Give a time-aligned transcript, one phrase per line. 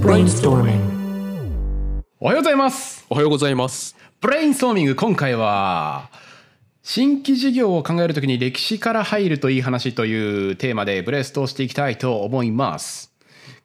[0.00, 0.80] Brainstorming.
[2.20, 3.94] おはようございますおはようございます。
[4.22, 6.08] ブレインストーミング今回は
[6.82, 13.12] 新規事業を考えるときに歴史から入るといい話というテーマでブレストをしていきたいと思います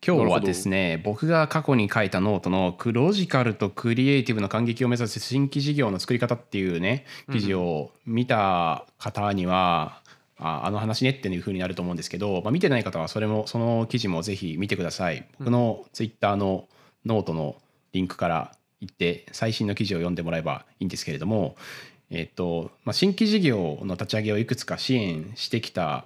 [0.05, 10.02] 今日はですね僕が過去に書いたノートのロジカルとクリエイティブの間隙を目指す新規事業の作り方っていうね記事を見た方には、
[10.38, 15.26] ああの話ねっていう風になると思うんですけど、まあ、見てない方はそれもその記事もぜひ見てください。
[15.40, 16.67] 僕のツイッターの
[17.05, 17.55] ノートの
[17.93, 21.55] リンクから行って最新の記事を読んでもらえばいいんですけれども、
[22.09, 26.05] えっとまあ、新規事業の立ち上げをいくつか支援してきた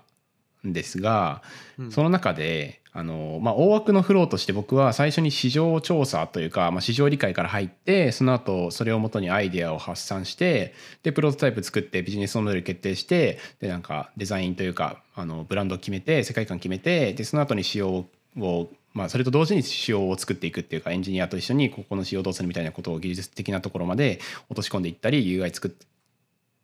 [0.65, 1.41] んですが、
[1.89, 18.05] その中であの、まあ、大枠のフローとして僕は最初に市場調査というか、まあ、市場理解から入ってその後それをもとにアイデアを発散してでプロトタイプ作ってビジネスモデル決定してでなんかデザインというかあのブランドを決めて世界観決めてでその後に仕様
[18.37, 25.71] をまあ、それと同時に仕様を作っていくっていうかエンジニアと一緒にここの仕様どうするみたいなことを技術的なところまで落とし込んでいったり UI 作っ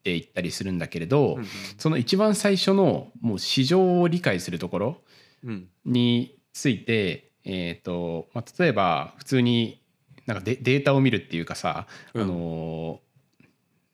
[0.03, 1.37] ていったりするんだけれど、
[1.77, 4.95] その一番最初のもう市場を理解するところうん。
[5.85, 9.81] について、えーとまあ、例えば普通に
[10.25, 12.21] なんかデデータを見るっていうかさ、うん。
[12.23, 12.99] あの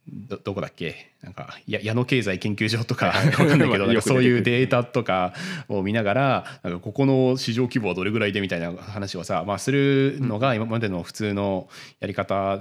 [0.07, 1.11] どどこだっけ？
[1.21, 5.33] なんかや矢野経済研究所とかかんないけど そういうデータとか
[5.69, 12.59] を見ながらなんかここの市場規模はどれぐらいでみたいな話をさ、まあ、するのが今までの普通のやり方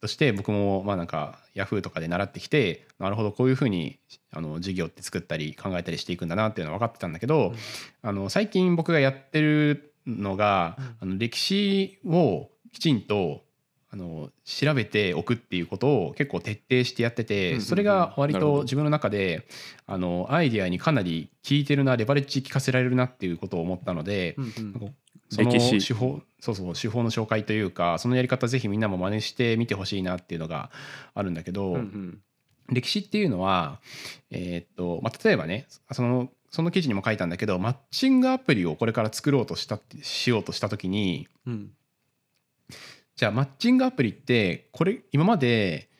[0.00, 3.98] として僕もまあなんかヤフーとかで習ってきてなるほどこういうふうに
[4.32, 7.54] あの事業って作ったり考えたりしていくんだなっていうのは分かってたんだけど、
[8.02, 13.42] あの最近僕がやってるのが、あの歴史をきちんと
[13.92, 19.46] あの調べておくっていうことを結構徹底してやってて、それが割と自分の中で
[19.86, 24.36] あのアイデアにかなり効いてるなレバレッジ効かせられるなっていうことを思ったので、
[25.28, 30.70] その手法そうそう手法の紹介というかそのやり方ぜひみんなも真似してみてほしいなっていうのが
[31.14, 32.18] あるんだけど、うんうん。
[32.72, 33.80] 歴史っていうのは、
[34.30, 41.70] えーっとまあ、例えばねそのその記事にも書いたんだけどマッチングアプリをこれから作ろうとしたしようとした時にうん
[43.20, 45.90] じゃあマッチングアプリってこれ今まで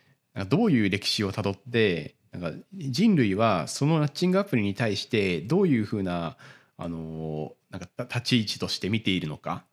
[0.49, 6.39] どういう歴史をたどってなんか人類はそのマッチングアプリに対してどういうふうな
[6.79, 9.65] あのなんかた立ち位置として見ているのか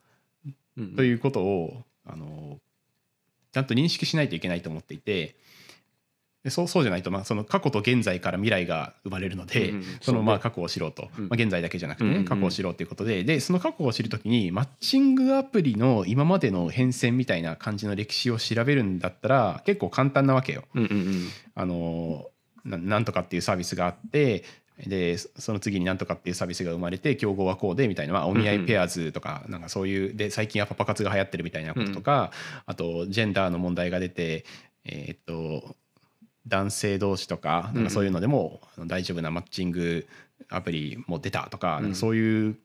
[0.78, 2.60] うんということをあの
[3.54, 5.38] ちゃんと認識しないといけないと思っていて
[6.48, 11.24] でそうそうじゃないと、まあ、その過去と現在から未来が生まれるので、うんうんそのまあ過去を知ろうと、うん。
[11.28, 20.64] まあ、現在だけじゃなくて、ね過去を知ろうということででその過去を知るときにマッチングアプリの今までの変遷みたいな感じの歴史を調べるんだったら結構簡単なわけよ。
[20.74, 21.28] うんうんうん。
[21.56, 22.28] あの
[22.64, 24.46] ななんとかっていうサービスがあって
[24.86, 32.32] でそその次になんとかっていうサービスが生まれて競合はこうでみたいな、まあ、お見合いペアーズとかなんかそういうで最近はパパ活が流行ってるみたいなこととか、
[32.66, 34.46] あとジェンダーの問題が出て
[34.86, 35.76] えーっと
[36.48, 40.08] 男性同士とかなんかそういうのでも、大丈夫なマッチング
[40.50, 41.96] アプリも出たとか,、うん。
[41.96, 42.58] そういう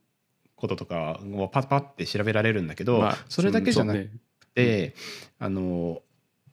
[0.57, 4.13] こととかをパッパッて調べられるんだけど、まあそれだけじゃなくそうね。
[4.55, 4.95] で、
[5.39, 6.03] あの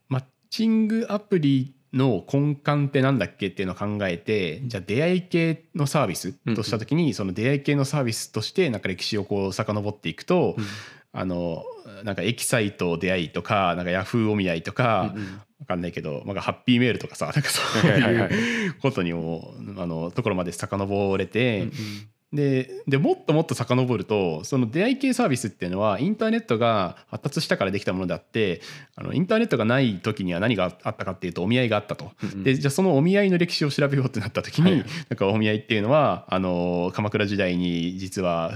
[0.08, 10.66] マッチングアプリの根幹ってなんだっけっていうのを考えてじゃあ出会い系のサービスとした時に、その出会い系のサービスとしてなんか歴史をこう遡っていくと、うん
[11.12, 11.64] あの
[12.04, 15.14] なんかエキサイト出会いとかなんかヤフーお見合いとか、
[15.60, 18.14] わかんないけど、なんかハッピーメールとかさなんかそうはい
[18.68, 21.72] うことにもあのところまで遡れて、うん
[22.32, 28.62] ででもっともっと遡るとその出会い系サービスっていうのはインターネットが発達したからできたものであって
[28.96, 32.12] あのインターネットがない時には何があったかっていうとお見合いがあったと。
[32.24, 32.44] うんうん。
[32.44, 38.52] でじゃあそのお見合いの歴史を調べようってなった時に、はいなんかお見合いっていうのはあの鎌倉時代に実は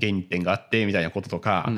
[0.00, 1.70] 原点があってみたいなこととか、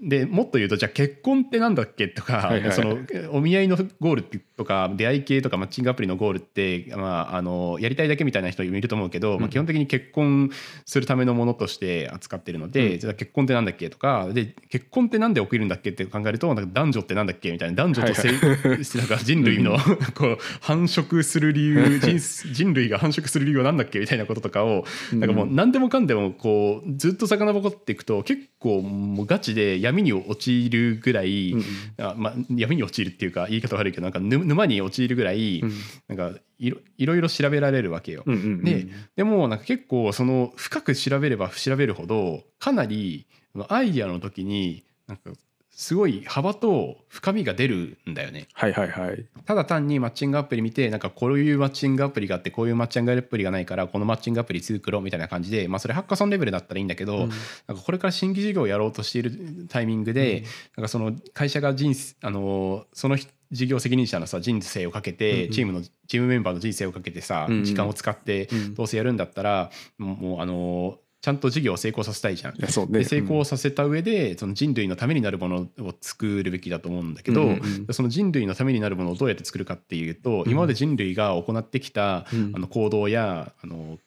[0.00, 2.98] でもっと言うとじゃあ結婚ってなんだっけとか、その
[3.30, 4.22] お見合いのゴール
[4.56, 10.50] とか出会い系とかマッチングアプリのゴールって、まあ、あのやりたいだけみたいな人もいると思うけど、まあ、基本的に結婚
[10.84, 12.98] するためのものとして扱ってるので、うん。
[12.98, 18.32] じゃあ結婚ってなんだっけとかで結婚ってなんで起きるんだっけって考えるとなんか男女ってなんだっけみたいな男女とせい、
[18.98, 19.78] なんか人類の
[20.14, 22.18] こう繁殖する理由人
[22.52, 31.62] 人類が繁殖する理由はなんだっけみたいなこととかをなんかもう何でもかんでもこうずっと遡っていくと結構もうガチで闇に陥るぐらい、うん。
[31.98, 35.72] あまあ、闇に陥るっていうか言い方悪いけどなんかぬ沼に陥るぐらい、うん。
[36.08, 38.22] なんかいろいろいろ調べられるわけよ。
[38.26, 38.86] うんうんうんで
[39.16, 43.26] でもなんか結構その深く調べれば調べるほどかなり
[43.68, 45.30] アイディアの時になんか
[45.78, 48.48] すごい幅と深みが出るんだよね。
[48.52, 49.24] はいはいはい。
[49.44, 57.28] ただ単にマッチングアプリ見てなんかこういうマッチングアプリがあってこういうマッチングアプリがないからこのマッチングアプリ作ろうみたいな感じでまあそれハッカソンレベルだったらいいんだけど、うん。
[57.28, 60.42] なんかこれから新規事業をやろうとしているタイミングで、
[60.76, 65.50] なんかその会社が人生あのその人事業責任者のさ人生をかけて、うんうん。
[65.52, 67.64] チームのチームメンバーの人生をかけてさ、うんうん。
[67.64, 68.74] 時間を使ってうん。
[68.74, 72.54] どうせやるんだったら、もうあのちゃんと事業を成功させたいじゃん。
[72.54, 72.68] ね。
[72.90, 77.92] で成功させた上でその人類のためになるものを作るべきだと思うんだけど、うんうん。
[77.92, 80.50] その人類のためになるものをどうやって作るかっていうと、うん。
[80.50, 82.52] 今まで人類が行ってきた、うん。
[82.54, 83.98] あの行動やあの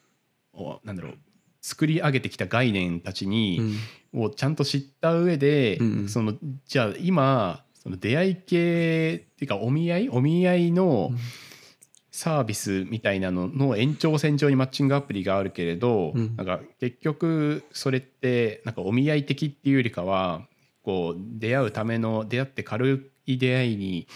[0.54, 1.14] おなんだろう
[1.60, 3.60] 作り上げてきた概念たちに、
[4.14, 4.24] うん。
[4.24, 6.08] をちゃんと知った上で、うんうん。
[6.08, 6.34] その
[6.64, 11.18] じゃあ今その出会い系っていうかお見合いお見合いのうん
[12.12, 16.36] サービスみたいなのの延長線上にマッチングアプリがあるけれど、うん。
[16.36, 20.46] なんか結局それってなんかお見合い的っていうよりかは
[20.82, 24.06] こう出会うための出会って軽い出会いに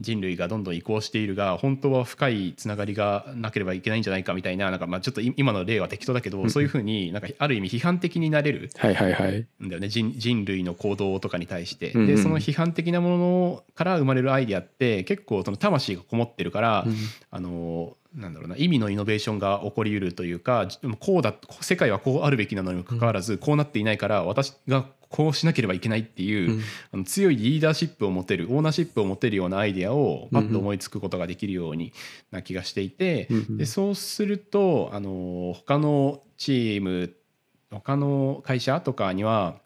[0.00, 6.50] 人類がどんどん移行しているが本当は深いつながりがなければいけないんじゃないかみたいななんかまあちょっとい今の例は適当だけど、うん。
[6.50, 9.46] そういうふうになんかある意味批判的になれるはいはいはい。
[9.62, 12.06] んだよね人人類の行動とかに対して、うんうん。
[12.06, 16.96] でその批判的なものから生まれるアイデアって結構その魂がこもってるから、うん。
[17.30, 20.68] あのなんだろうな意味のイノベーションが起こりうるというか
[20.98, 26.62] こうだ世界はこうあるべきなのにもかかわらず、こうなっていないから私がこうしなければいけないっていう、うん。
[26.92, 31.92] あの強いリーダーシップを持てるオーナーシップを持てるようなアイデアをパッと思いつくことができるように
[32.30, 33.56] な気がしていて、うんうん。
[33.56, 37.14] でそうするとあの他のチーム
[37.70, 39.60] 他の会社とかには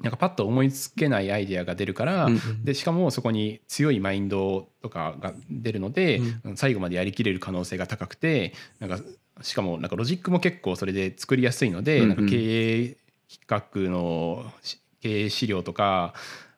[0.00, 2.64] なんかパッと思いつけないアイデアが出るから、うんうん。
[2.64, 9.00] でしかもそこに強いマインドとかが出るので、う最後までやりきれる可能性が高くてなんか
[9.42, 12.08] しかもなんかロジックも結構それで作りやすいので、うんうん。
[12.10, 12.96] なんか経営
[13.28, 16.14] 企画のし経営資料とか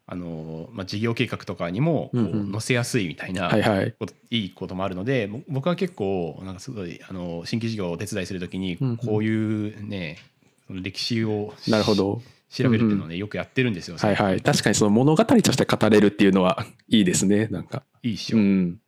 [0.06, 2.10] あの、まあ、事業計画とかにも
[2.52, 3.94] 載せやすいみたいなはいはい。
[3.98, 8.96] こといいこともあるのでぼ僕は結構なんかすごいあの新規事業をお手伝いするときにうんうん。
[8.96, 10.18] こういうね
[10.66, 12.20] その歴史をなるほど。
[12.50, 13.96] 調べるっていうのをねよくやってるんですよ。
[13.98, 14.40] はいはい。
[14.40, 17.46] 確かにその物語として語れるっていうのはいいですね。
[17.48, 17.82] なんか。
[18.02, 18.38] いいっしょ。
[18.38, 18.78] うん。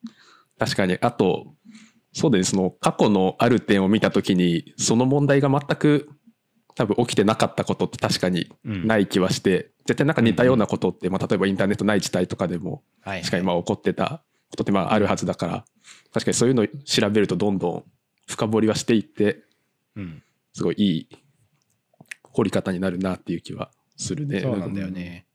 [0.58, 0.98] 確かに。
[1.00, 1.54] あと、
[2.12, 2.58] そうですね。
[2.58, 6.10] その過去のある点を見たときに、その問題が全く
[6.74, 15.64] 多分起きてなかったことって確かにうんない気はして、絶対なんか似たようなことって、まあ例えばインターネットない時代とかでも、はい確かにまあ起こってたことってまああるはずだから、
[16.12, 17.84] 確かにそういうのを調べるとどんどん
[18.26, 19.44] 深掘りはしていって、
[19.96, 20.22] うん
[20.52, 21.08] すごいいい
[22.32, 24.40] 掘り方になるなっていう気はするね。
[24.40, 25.26] そうなんだよね。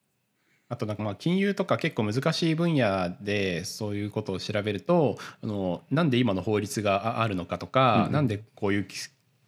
[0.68, 8.96] あとなんかまあ金融とか結構難しい分野でそういうことを調べるとあのなんで今の法律がああるのかとか、うんうんなんでこういうき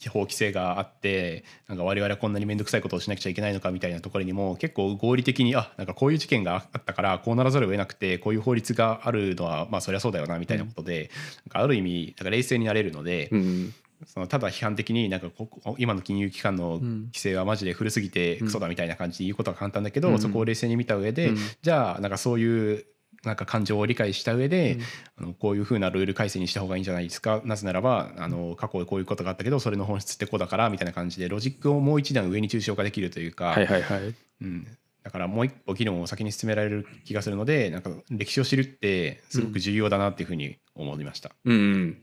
[0.10, 11.10] 法規制があってなんか我々はこんなに面倒くさいことをしなくちゃいけないのかみたいなところにも結構合理的にあなんかこういう事件があったからこうならざるを得なくてこういう法律があるのはまあそりゃそうだよなみたいなことで、
[11.46, 13.74] なんかある意味なんか冷静になれるので、うん。
[14.06, 17.06] そのただ批判的になんかここ今の金融機関のうん。
[17.08, 20.20] 規制はマジで古すぎてクソだみたいな感じで言うことは簡単だけど、うん。
[20.20, 21.38] そこを冷静に見た上で、うん。
[21.62, 22.86] じゃあなんかそういう
[23.24, 24.78] なんか感情を理解した上で、
[25.18, 27.42] あのこういうふうなルール改正にした方がいいんじゃないですか？
[27.44, 34.16] なぜならばあの過去こういうことがあったけどそれの本質ってこうだからみたいな感じでロジックをもう一段上に抽象化できるというか、はいはいはい。
[34.42, 34.68] うん、
[35.04, 41.32] だからもう一歩議論を先に進められる気がするのでなんか歴史を知るってすごく重要だなっていうふうに思いました。
[41.44, 41.98] うんうん。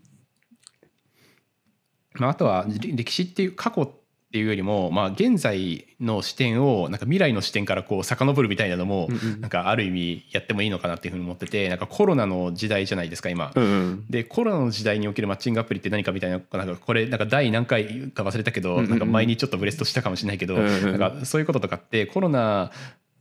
[2.19, 3.91] まあ、あとはり歴史っていう過去っ
[4.35, 13.53] ていうよりも、まあ、現在の視点をなんか未来の視点からこう遡るみたいなのも、なんかある意味やってもいいのかなっていうふうに思っててなんかコロナの時代じゃないですか今。
[13.55, 14.07] うんうん。
[14.11, 22.73] でコロナの時代におけるマッチングアプリって何かみたいななんかこれなんか第何回か忘れたけど、なんか前にちょっとブレストしたかもしれないけど、なんかそういうこととかってコロナ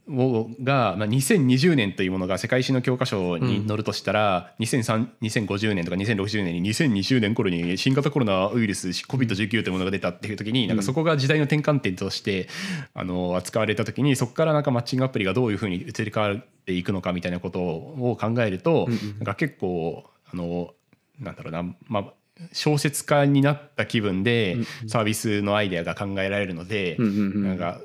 [0.09, 12.47] をが、まあ、2020年というものが世界史の教科書に載るとしたら、2003 2050年とか2060年に2020年頃に新型コロナウイルス COVID-19 というものが出たっていう時になんかそこが時代の転換点として
[12.93, 20.73] あの扱われた時にそこからなんかマッチングアプリがどういうふうに移り変わっていくのかみたいなことを考えると、うんうんなんか結構あの
[21.19, 22.13] なんだろうな、まあ、
[22.51, 24.57] 小説家になった気分で
[24.87, 27.43] サービスのアイデアが考えられるので、うんうんうん。
[27.43, 27.81] なんか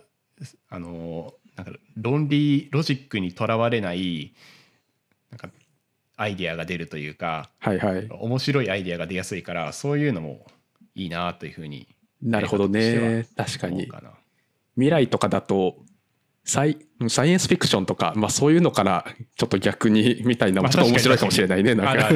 [0.70, 4.32] あのなんか論理ロジックにとらわれない
[5.30, 5.50] なんか
[6.16, 8.08] アイデアが出るというかはいはい。
[8.08, 10.46] 面白いアイデアが出やすいからそういうのも
[10.94, 11.88] いいなというふうに
[12.22, 13.26] なるほどね。
[13.36, 13.88] 確かに。
[14.74, 15.76] 未来とかだと、
[16.44, 19.04] サイサイエンスフィクションとか、まあそういうのから
[19.36, 21.74] ちょっと逆にみたいなのもまあちょっと面白いかもしれないね。
[21.74, 22.10] なんか。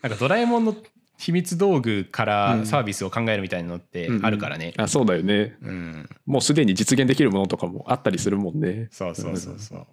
[0.00, 0.76] なんかドラえもんの
[1.18, 2.66] 秘密道具かうらん。
[2.66, 4.72] サービスを考えるみたいなのってあるからね。
[4.76, 5.56] あそうだよね。
[5.60, 8.88] うん、もうすでに実現できるものとかもあったりするもんね。
[8.92, 9.86] そうそうそうそう。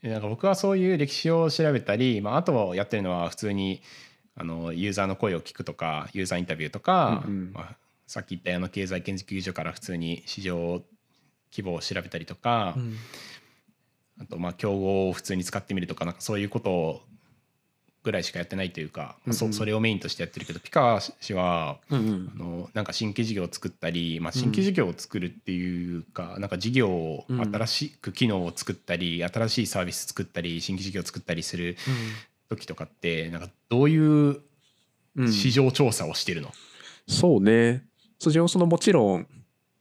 [0.00, 3.82] でなんか僕はそういう歴史を調べたり、まあ、あとやってるのは普通に
[4.36, 7.52] あのユーザーの声を聞くとかユーザーインタビューとか、うんうん。
[7.52, 10.82] まあ、さっき言ったあの経済研究所から普通に市場
[11.52, 12.96] 規模を調べたりとか、うん。
[14.20, 17.02] あとまあ競合を普通に使ってみるとかなんかそういうことを
[18.02, 19.34] ぐらいしかやってないというか、うんうん。
[19.34, 27.40] そそれをメインとしてやってるけどピカ氏はうんあのなんか新規事業を作ったり、まあ、新規事業を作るっていうか、なんか事業をうん。
[27.40, 31.76] 新しく機能を作ったり、新しいサービス作ったり新規事業を作ったりする
[32.48, 34.40] 時とかってなんかどういう
[35.16, 35.32] うん。
[35.32, 36.52] 市場調査をしてるの、
[37.08, 37.84] そうね。
[38.18, 39.26] それをそのもちろん、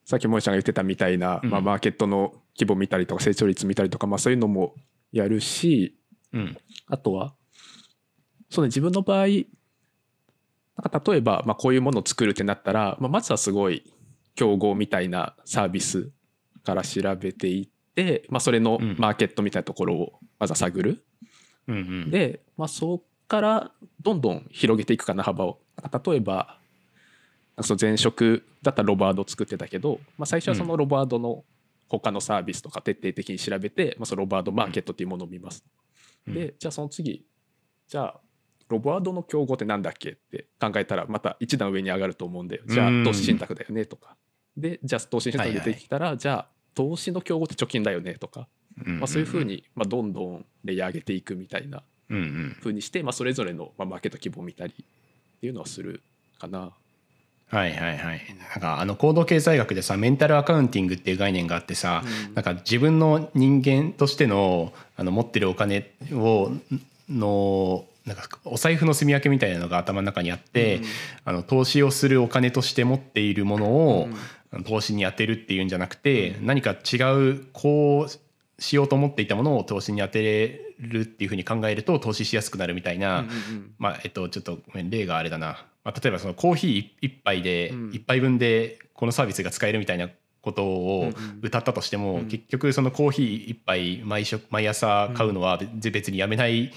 [0.05, 1.49] さっき萌ちゃんが言ってたみたいな、うん。
[1.51, 4.73] まあ、マーケットの規模見たりとか成長率見たりとか、まあ、そういうのも
[5.11, 5.95] やるし、
[6.33, 6.57] うん。
[6.87, 7.35] あとは、
[8.49, 13.83] そうね、自分の場合、なんか例えば、まあ、こういうものを作るってなったら、まあ、まずはすごい
[14.35, 16.09] 競合みたいなサービス
[16.63, 18.95] から調べていって、まあ、それのうん。
[18.97, 21.03] マーケットみたいなところをまずは探る。
[21.67, 22.11] うんうん。
[22.11, 25.59] で、まあ、そこからどんどん広げていくかな幅を。
[25.81, 26.59] なんか例えば
[27.61, 31.43] その前職だったらロバードを作ってたけど、まあ、最初はそのロバードの
[31.87, 35.63] 他のサービスとか徹底的に調べて、まあ、そのロバードマーケットっていうものを見ます。
[36.27, 36.33] うん。
[36.33, 37.25] でじゃあその次
[37.87, 38.19] じゃあ
[38.69, 42.63] ロバードの競合ってなんだっけって考えたらまた一段上に上がると思うんだよ。
[42.67, 44.15] じゃうんあ投資信託だよねとか。
[44.55, 48.47] でじゃあ投資信託出てきたら、じゃあ投資の競合って貯金だよねとか、
[48.85, 56.01] うんまあ、そういうふうに、まあ、どんどんレイヤー上げていくみたいなうんうにして、まあ、それぞれの、まあ、マーケット規模を見たりっていうのはする
[56.39, 56.71] かな。
[57.51, 58.21] はいはいはい
[58.51, 66.51] なんかあの行動経済学でさメンタルアカウンティングっていう概念があってさ、うんなんか自分の人間としてのあの持ってるお金を
[67.09, 70.83] のなんかお財布の積み分けみたいなのが頭の中にあって、うん。
[71.25, 74.09] あの投資をするお金として持っているものを、
[74.65, 83.25] 投資に当てるっていうんじゃなくて、何か違うこうしようと思っていたものを投資に当てれるっていうふうに考えると投資しやすくなるみたいな、
[83.77, 87.89] まあえっとちょっとごめん例があれだな、まあ、例えばそのコーヒー一杯でうん。
[87.93, 90.09] 一杯分でこのサービスが使えるみたいな
[90.41, 91.39] ことうんをうん。
[91.41, 92.25] 歌ったとしても、うん。
[92.27, 96.71] 結局そのコーヒー一杯毎食毎朝買うのは別別にやめないっ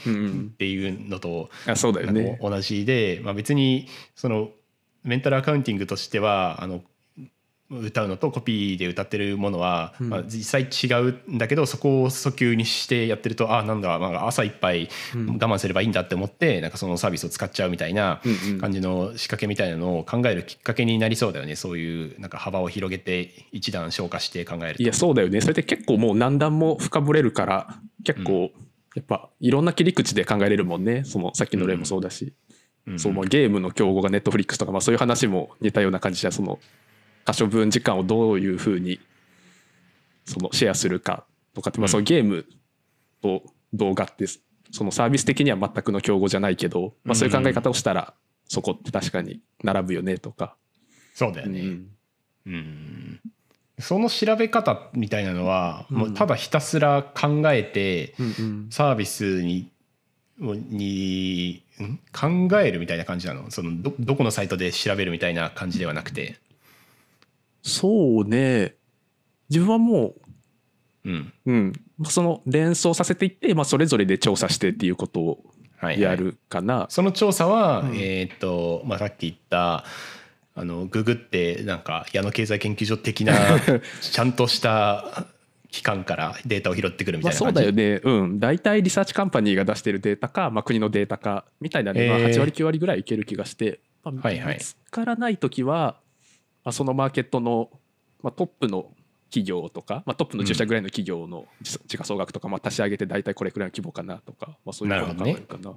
[0.57, 2.39] ていうのとあそうだよなんね。
[2.43, 4.51] か同じで、まあ、別にその
[5.05, 6.83] メンタルアカウンティングとしてはあの
[7.81, 10.09] 歌うのとコピーで歌ってるものは、うん。
[10.11, 15.27] まあ、実際違うんだけどそこを訴求にしてやってるとあなんだ、まあ、朝一杯うん。
[15.27, 18.59] 我慢すればいいんだって思ってなんかそのサービスを使っちゃうみたいなうんうん。
[18.61, 21.57] 感じの仕掛けみたいなのを考えるきっかけになりそうだよね。
[21.57, 24.83] そういうなんか幅を広げて一段消化して考えると。
[24.83, 25.41] いやそうだよね。
[25.41, 28.51] それって結構もう何段も深掘れるから結構
[28.95, 31.05] やっぱいろんな切り口で考えれるもんね。
[31.05, 32.35] そのさっきの例もそうだし、
[32.87, 32.99] うん。
[32.99, 36.59] そうもうゲームの競合がネットフリックスとか、まあ、そういう話も似たような感じでその
[37.25, 39.01] 可処分時間をどういうふうに
[40.25, 41.25] そのシェアするか
[41.55, 42.47] とかって、まあ、そのゲーム
[43.23, 44.27] と動画って
[44.71, 48.15] そのサービス的には全くの競合じゃないけど、まあ、そういう考え方をしたら
[48.49, 50.57] そこって確かに並ぶよねとか。
[51.15, 51.89] そうだよね、うん。
[52.47, 53.21] うん。
[53.79, 55.97] その調べ方みたいなのは、うん。
[55.99, 58.15] もうただひたすら考えて
[58.71, 59.71] サービスに
[60.39, 61.99] にん？
[62.13, 63.51] 考えるみたいな感じなの？
[63.51, 66.37] そのどどこのサイトで調べるみたいな感じではなくて
[67.63, 68.75] そうね。
[69.49, 70.15] 自分はも
[71.05, 71.33] うん。
[71.47, 71.73] う、うん、
[72.05, 75.45] その連想させていって、まあ、それぞれで調査してっていうことを
[75.79, 76.87] はい、はい、やるかな。
[76.91, 77.97] その調査は、うん。
[77.97, 79.85] えーっと、まあ、さっき言った
[80.55, 83.35] あのググってなんか矢野経済研究所的な
[84.01, 85.27] ちゃんとした
[85.71, 92.29] 機関からデータを拾ってくるみまあ、たいな感じ、そうだよね、うん、大体リサーチカンパニーが出してるデータか、まあ、国のデータかみたいなね、まあ、へー。
[92.29, 94.55] 8割、9割ぐらいいける気がして、まあ、はいはい。
[94.57, 95.97] 見つからないときは、
[96.65, 97.71] まあ、そのマーケットの、
[98.23, 98.93] まあ、トップの
[99.31, 105.73] 企業とか、まあ、トップの10社ぐらいの企業の時時価総額とか、まあ、足し上げて大体これくらいの規模かなとか、まあ、そういうことを考えるかな。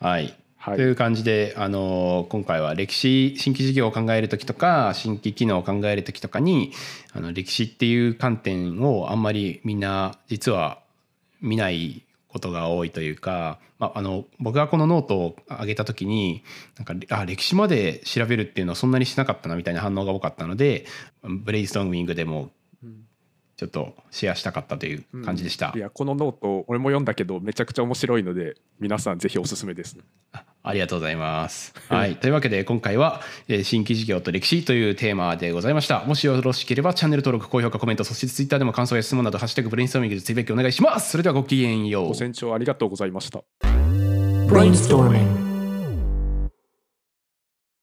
[0.00, 0.36] はい。
[0.58, 0.76] はい。
[0.76, 6.72] という感じで、あのー今回は歴史新規事業を考える時とか新規機能を考える時とかに
[7.12, 10.80] あの歴史っていう観点をあんまりみんな実は
[11.40, 12.05] 見ない
[12.36, 16.44] ことが多いというか、まあ、あの僕がこのノートを上げた時に
[16.76, 20.84] なんかあ歴史まで調べるっていうのはそんなにしなかったなみたいな反応が多かったので
[21.22, 22.50] ブレインストーミングでも
[23.56, 25.72] ちょっとシェアしたかったという感じでした。
[25.74, 29.96] いやこのノート俺も読んだけどめちゃくちゃ面白いので皆さんぜひおすすめです。
[30.32, 31.72] あありがとうございます。
[31.88, 36.04] はい、というわけで今回は、えー新規事業と歴史というテーマでございました。
[36.04, 41.10] もしよろしければチャンネル登録、高評価、コメント、そしてツイッターでも感想や質問など、ハッシュタグブレインストーミングでつぶやきお願いします。
[41.10, 42.14] それではごきげんようご。
[42.14, 43.44] 清聴ありがとうございました。